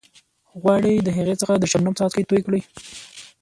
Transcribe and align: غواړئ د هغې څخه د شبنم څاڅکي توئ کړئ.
غواړئ 0.59 0.95
د 1.01 1.09
هغې 1.17 1.35
څخه 1.41 1.53
د 1.57 1.63
شبنم 1.71 1.93
څاڅکي 1.99 2.23
توئ 2.29 2.41
کړئ. 2.45 2.61